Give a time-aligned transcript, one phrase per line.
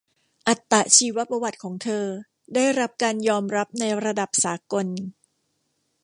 [0.47, 2.05] อัตชีวประวัติของเธอ
[2.55, 4.87] ได้รับการยอมรับในระดับสากล